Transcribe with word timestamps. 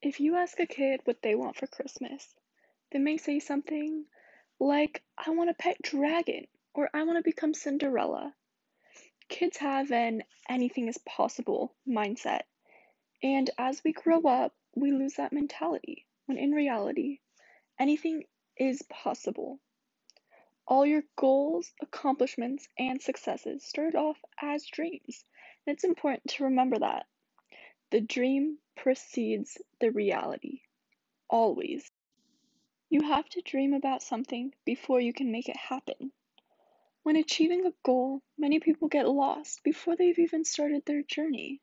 If 0.00 0.20
you 0.20 0.36
ask 0.36 0.60
a 0.60 0.66
kid 0.66 1.00
what 1.04 1.22
they 1.22 1.34
want 1.34 1.56
for 1.56 1.66
Christmas, 1.66 2.36
they 2.92 3.00
may 3.00 3.16
say 3.16 3.40
something 3.40 4.06
like, 4.60 5.02
I 5.18 5.30
want 5.30 5.50
a 5.50 5.54
pet 5.54 5.82
dragon, 5.82 6.46
or 6.72 6.88
I 6.94 7.02
want 7.02 7.18
to 7.18 7.22
become 7.22 7.52
Cinderella. 7.52 8.36
Kids 9.28 9.56
have 9.56 9.90
an 9.90 10.22
anything 10.48 10.86
is 10.86 10.98
possible 10.98 11.74
mindset, 11.84 12.42
and 13.24 13.50
as 13.58 13.82
we 13.82 13.92
grow 13.92 14.22
up, 14.22 14.54
we 14.76 14.92
lose 14.92 15.14
that 15.14 15.32
mentality, 15.32 16.06
when 16.26 16.38
in 16.38 16.52
reality, 16.52 17.18
anything 17.76 18.22
is 18.56 18.82
possible. 18.82 19.58
All 20.68 20.86
your 20.86 21.02
goals, 21.16 21.72
accomplishments, 21.82 22.68
and 22.78 23.02
successes 23.02 23.64
started 23.64 23.96
off 23.96 24.18
as 24.40 24.64
dreams, 24.64 25.24
and 25.66 25.74
it's 25.74 25.82
important 25.82 26.22
to 26.28 26.44
remember 26.44 26.78
that. 26.78 27.06
The 27.90 28.00
dream 28.00 28.58
precedes 28.76 29.56
the 29.80 29.90
reality. 29.90 30.60
Always. 31.30 31.90
You 32.90 33.02
have 33.02 33.28
to 33.30 33.40
dream 33.40 33.72
about 33.72 34.02
something 34.02 34.54
before 34.64 35.00
you 35.00 35.12
can 35.12 35.32
make 35.32 35.48
it 35.48 35.56
happen. 35.56 36.12
When 37.02 37.16
achieving 37.16 37.64
a 37.64 37.72
goal, 37.82 38.22
many 38.36 38.60
people 38.60 38.88
get 38.88 39.08
lost 39.08 39.62
before 39.62 39.96
they've 39.96 40.18
even 40.18 40.44
started 40.44 40.84
their 40.84 41.02
journey. 41.02 41.62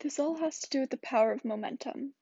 This 0.00 0.18
all 0.18 0.34
has 0.34 0.60
to 0.60 0.70
do 0.70 0.80
with 0.80 0.90
the 0.90 0.98
power 0.98 1.32
of 1.32 1.44
momentum. 1.44 2.12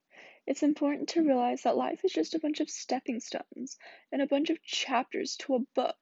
It's 0.47 0.63
important 0.63 1.09
to 1.11 1.23
realize 1.23 1.63
that 1.63 1.77
life 1.77 2.05
is 2.05 2.13
just 2.13 2.35
a 2.35 2.39
bunch 2.39 2.61
of 2.61 2.71
stepping 2.71 3.21
stones 3.21 3.79
and 4.13 4.23
a 4.23 4.27
bunch 4.27 4.51
of 4.51 4.63
chapters 4.63 5.37
to 5.39 5.57
a 5.57 5.67
book. 5.75 5.99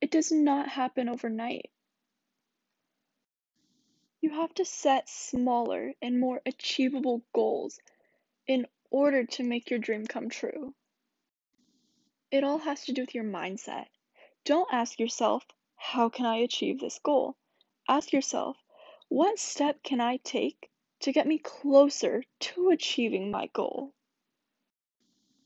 It 0.00 0.10
does 0.10 0.30
not 0.30 0.68
happen 0.68 1.08
overnight. 1.08 1.70
You 4.26 4.32
have 4.32 4.54
to 4.54 4.64
set 4.64 5.08
smaller 5.08 5.94
and 6.02 6.18
more 6.18 6.42
achievable 6.44 7.22
goals 7.32 7.78
in 8.48 8.66
order 8.90 9.24
to 9.24 9.44
make 9.44 9.70
your 9.70 9.78
dream 9.78 10.04
come 10.04 10.30
true. 10.30 10.74
It 12.32 12.42
all 12.42 12.58
has 12.58 12.86
to 12.86 12.92
do 12.92 13.02
with 13.02 13.14
your 13.14 13.22
mindset. 13.22 13.86
Don't 14.44 14.68
ask 14.72 14.98
yourself, 14.98 15.46
how 15.76 16.08
can 16.08 16.26
I 16.26 16.38
achieve 16.38 16.80
this 16.80 16.98
goal? 16.98 17.36
Ask 17.88 18.12
yourself, 18.12 18.56
what 19.06 19.38
step 19.38 19.84
can 19.84 20.00
I 20.00 20.16
take 20.16 20.72
to 21.02 21.12
get 21.12 21.28
me 21.28 21.38
closer 21.38 22.24
to 22.40 22.70
achieving 22.70 23.30
my 23.30 23.46
goal? 23.52 23.94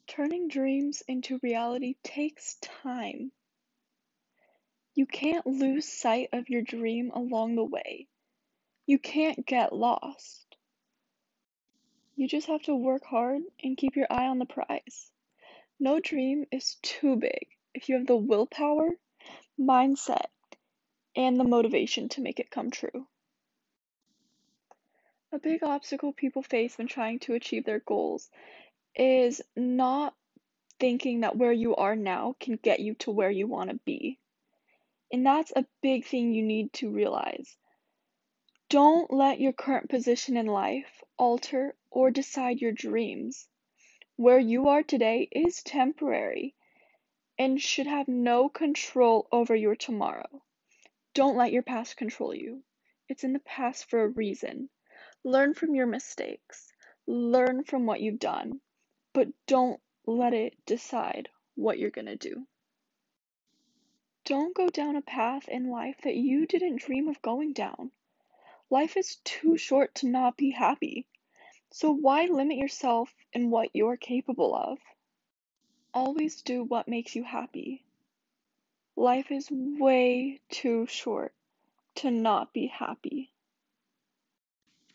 Turning 0.07 0.49
dreams 0.49 1.03
into 1.07 1.39
reality 1.43 1.97
takes 2.03 2.55
time. 2.63 3.31
You 4.95 5.05
can't 5.05 5.47
lose 5.47 5.87
sight 5.87 6.31
of 6.33 6.49
your 6.49 6.63
dream 6.63 7.11
along 7.11 7.57
the 7.57 7.65
way. 7.65 8.09
You 8.87 8.99
can't 8.99 9.47
get 9.47 9.73
lost. 9.73 10.57
You 12.17 12.29
just 12.29 12.49
have 12.49 12.63
to 12.65 12.75
work 12.75 13.05
hard 13.05 13.43
and 13.63 13.77
keep 13.77 13.97
your 13.97 14.07
eye 14.11 14.27
on 14.27 14.39
the 14.39 14.47
prize. 14.47 15.11
No 15.79 16.01
dream 16.01 16.45
is 16.53 16.77
too 16.83 17.17
big 17.17 17.47
if 17.73 17.89
you 17.89 17.97
have 17.97 18.07
the 18.07 18.17
willpower, 18.17 18.91
mindset, 19.59 20.27
and 21.17 21.39
the 21.39 21.45
motivation 21.45 22.09
to 22.11 22.21
make 22.21 22.41
it 22.41 22.51
come 22.51 22.71
true. 22.71 23.07
A 25.33 25.39
big 25.39 25.63
obstacle 25.63 26.13
people 26.13 26.43
face 26.43 26.77
when 26.77 26.89
trying 26.89 27.21
to 27.21 27.35
achieve 27.35 27.65
their 27.65 27.79
goals 27.79 28.29
is 28.97 29.41
not 29.57 30.15
thinking 30.81 31.21
that 31.21 31.37
where 31.37 31.53
you 31.53 31.77
are 31.77 31.95
now 31.95 32.35
can 32.41 32.57
get 32.57 32.81
you 32.81 32.95
to 32.95 33.11
where 33.11 33.31
you 33.31 33.47
want 33.47 33.71
to 33.71 33.79
be. 33.85 34.19
And 35.13 35.25
that's 35.25 35.53
a 35.55 35.67
big 35.83 36.05
thing 36.05 36.35
you 36.35 36.43
need 36.43 36.73
to 36.75 36.91
realize. 36.91 37.57
Don't 38.71 39.13
let 39.13 39.41
your 39.41 39.53
current 39.53 39.91
position 39.91 40.37
in 40.37 40.47
life 40.47 41.03
alter 41.17 41.75
or 41.91 42.13
decide 42.13 42.61
your 42.61 42.71
dreams. 42.71 43.49
Where 44.15 44.39
you 44.39 44.69
are 44.69 44.85
today 44.85 45.29
is 45.33 45.65
temporary 45.65 46.55
and 47.37 47.61
should 47.61 47.89
have 47.89 48.07
no 48.07 48.49
control 48.49 49.27
over 49.33 49.57
your 49.57 49.75
tomorrow. 49.75 50.45
Don't 51.15 51.37
let 51.37 51.51
your 51.51 51.65
past 51.65 51.97
control 51.97 52.33
you. 52.33 52.63
It's 53.09 53.25
in 53.25 53.33
the 53.33 53.41
past 53.41 53.91
for 53.91 54.05
a 54.05 54.09
reason. 54.09 54.71
Learn 55.25 55.53
from 55.53 55.75
your 55.75 55.87
mistakes, 55.87 56.73
learn 57.09 57.65
from 57.65 57.87
what 57.87 58.01
you've 58.01 58.21
done, 58.21 58.61
but 59.13 59.27
don't 59.49 59.81
let 60.07 60.33
it 60.33 60.55
decide 60.65 61.29
what 61.57 61.81
you're 61.81 61.91
going 61.91 62.07
to 62.07 62.15
do. 62.15 62.47
Don't 64.25 64.55
go 64.55 64.69
down 64.69 64.95
a 64.95 65.03
path 65.03 65.49
in 65.49 65.71
life 65.71 65.97
that 66.05 66.15
you 66.15 66.47
didn't 66.47 66.83
dream 66.83 67.09
of 67.09 67.21
going 67.21 67.53
down. 67.53 67.91
Life 68.71 68.97
is 68.97 69.17
too 69.25 69.57
short 69.57 69.97
to 69.97 70.07
not 70.07 70.37
be 70.37 70.51
happy. 70.51 71.07
So 71.73 71.91
why 71.91 72.27
limit 72.27 72.57
yourself 72.57 73.13
in 73.33 73.51
what 73.51 73.75
you're 73.75 73.97
capable 73.97 74.55
of? 74.55 74.79
Always 75.93 76.43
do 76.43 76.63
what 76.63 76.87
makes 76.87 77.17
you 77.17 77.25
happy. 77.25 77.85
Life 78.95 79.33
is 79.33 79.49
way 79.51 80.41
too 80.51 80.87
short 80.87 81.35
to 81.97 82.13
not 82.13 82.53
be 82.53 82.69
happy. 82.69 83.33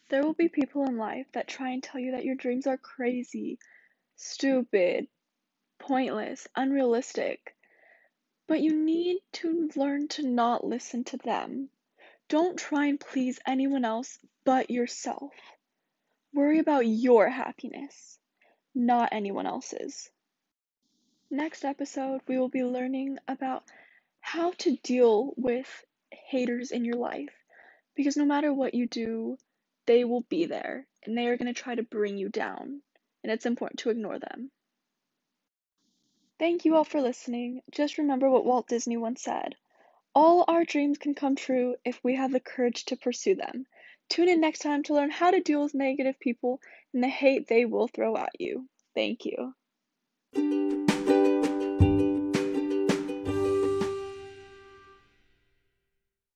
There 0.07 0.23
will 0.23 0.33
be 0.33 0.47
people 0.47 0.85
in 0.85 0.97
life 0.97 1.27
that 1.33 1.47
try 1.47 1.71
and 1.71 1.83
tell 1.83 1.99
you 1.99 2.11
that 2.11 2.23
your 2.23 2.35
dreams 2.35 2.67
are 2.67 2.77
crazy, 2.77 3.59
stupid, 4.15 5.07
pointless, 5.79 6.47
unrealistic. 6.55 7.55
But 8.47 8.61
you 8.61 8.73
need 8.73 9.19
to 9.33 9.69
learn 9.75 10.07
to 10.09 10.23
not 10.23 10.63
listen 10.63 11.03
to 11.05 11.17
them. 11.17 11.69
Don't 12.27 12.57
try 12.57 12.87
and 12.87 12.99
please 12.99 13.39
anyone 13.45 13.85
else 13.85 14.17
but 14.45 14.71
yourself. 14.71 15.33
Worry 16.33 16.57
about 16.57 16.87
your 16.87 17.29
happiness, 17.29 18.17
not 18.73 19.09
anyone 19.11 19.45
else's. 19.45 20.09
Next 21.29 21.63
episode, 21.63 22.21
we 22.27 22.39
will 22.39 22.49
be 22.49 22.63
learning 22.63 23.19
about 23.27 23.63
how 24.21 24.51
to 24.53 24.75
deal 24.77 25.33
with 25.37 25.85
haters 26.09 26.71
in 26.71 26.83
your 26.83 26.95
life 26.95 27.33
because 27.93 28.17
no 28.17 28.25
matter 28.25 28.51
what 28.51 28.73
you 28.73 28.87
do, 28.87 29.37
they 29.85 30.03
will 30.03 30.21
be 30.21 30.45
there 30.45 30.87
and 31.03 31.15
they 31.15 31.27
are 31.27 31.37
going 31.37 31.53
to 31.53 31.61
try 31.61 31.75
to 31.75 31.83
bring 31.83 32.17
you 32.17 32.29
down, 32.29 32.81
and 33.23 33.31
it's 33.31 33.45
important 33.45 33.79
to 33.79 33.91
ignore 33.91 34.17
them. 34.17 34.49
Thank 36.39 36.65
you 36.65 36.75
all 36.75 36.83
for 36.83 37.01
listening. 37.01 37.61
Just 37.69 37.99
remember 37.99 38.29
what 38.29 38.45
Walt 38.45 38.67
Disney 38.67 38.97
once 38.97 39.21
said 39.21 39.55
all 40.15 40.45
our 40.47 40.63
dreams 40.63 40.97
can 40.97 41.13
come 41.13 41.35
true 41.35 41.75
if 41.83 41.99
we 42.03 42.15
have 42.15 42.31
the 42.31 42.39
courage 42.39 42.85
to 42.85 42.95
pursue 42.95 43.35
them. 43.35 43.65
Tune 44.09 44.29
in 44.29 44.39
next 44.39 44.59
time 44.59 44.83
to 44.83 44.93
learn 44.93 45.11
how 45.11 45.31
to 45.31 45.41
deal 45.41 45.63
with 45.63 45.75
negative 45.75 46.19
people 46.19 46.59
and 46.93 47.03
the 47.03 47.09
hate 47.09 47.47
they 47.47 47.65
will 47.65 47.87
throw 47.87 48.15
at 48.15 48.39
you. 48.39 48.69
Thank 48.95 49.25
you. 49.25 49.53